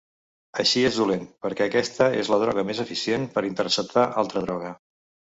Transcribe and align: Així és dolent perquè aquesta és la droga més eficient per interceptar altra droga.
Així 0.61 0.81
és 0.87 0.95
dolent 1.01 1.25
perquè 1.45 1.67
aquesta 1.69 2.07
és 2.21 2.31
la 2.33 2.39
droga 2.43 2.63
més 2.69 2.81
eficient 2.85 3.27
per 3.35 3.43
interceptar 3.49 4.07
altra 4.23 4.43
droga. 4.47 4.73